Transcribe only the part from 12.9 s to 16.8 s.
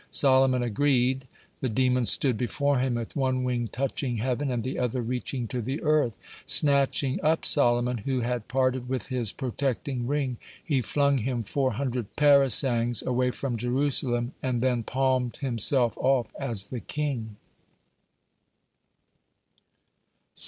away from Jerusalem, and then palmed himself off as the